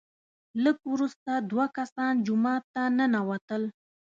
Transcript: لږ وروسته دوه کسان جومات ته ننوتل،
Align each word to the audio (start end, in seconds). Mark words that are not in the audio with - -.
لږ 0.63 0.77
وروسته 0.93 1.31
دوه 1.51 1.65
کسان 1.77 2.13
جومات 2.25 2.63
ته 2.73 2.81
ننوتل، 2.97 3.63